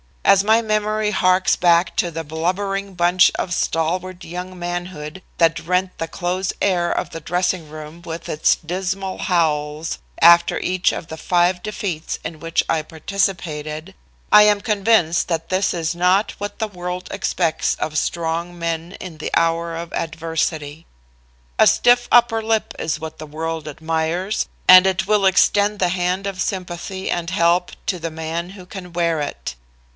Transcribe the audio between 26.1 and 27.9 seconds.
of sympathy and help